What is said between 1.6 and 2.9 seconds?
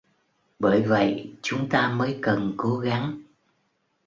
ta mới cần cố